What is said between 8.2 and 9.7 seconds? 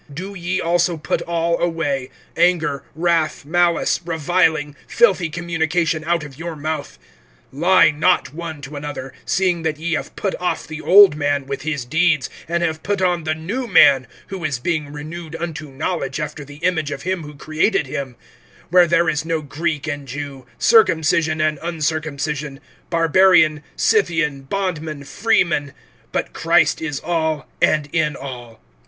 one to another, seeing